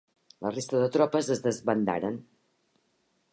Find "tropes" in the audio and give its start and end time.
0.95-1.29